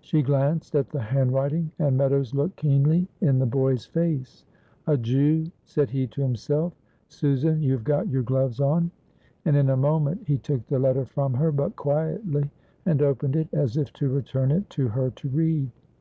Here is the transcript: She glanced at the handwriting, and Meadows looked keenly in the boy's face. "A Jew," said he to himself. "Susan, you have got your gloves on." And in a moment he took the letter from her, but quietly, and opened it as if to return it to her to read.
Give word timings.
She 0.00 0.22
glanced 0.22 0.76
at 0.76 0.90
the 0.90 1.00
handwriting, 1.00 1.72
and 1.80 1.96
Meadows 1.96 2.32
looked 2.32 2.54
keenly 2.54 3.08
in 3.20 3.40
the 3.40 3.44
boy's 3.44 3.84
face. 3.84 4.44
"A 4.86 4.96
Jew," 4.96 5.50
said 5.64 5.90
he 5.90 6.06
to 6.06 6.22
himself. 6.22 6.74
"Susan, 7.08 7.60
you 7.60 7.72
have 7.72 7.82
got 7.82 8.06
your 8.06 8.22
gloves 8.22 8.60
on." 8.60 8.92
And 9.44 9.56
in 9.56 9.68
a 9.68 9.76
moment 9.76 10.28
he 10.28 10.38
took 10.38 10.64
the 10.68 10.78
letter 10.78 11.04
from 11.06 11.34
her, 11.34 11.50
but 11.50 11.74
quietly, 11.74 12.52
and 12.86 13.02
opened 13.02 13.34
it 13.34 13.48
as 13.52 13.76
if 13.76 13.92
to 13.94 14.08
return 14.08 14.52
it 14.52 14.70
to 14.70 14.86
her 14.86 15.10
to 15.10 15.28
read. 15.30 15.72